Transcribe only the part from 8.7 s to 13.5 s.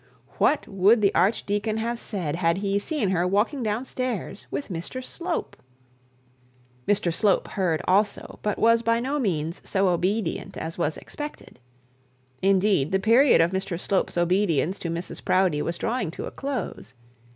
by no means so obedient as was expected. Indeed, the period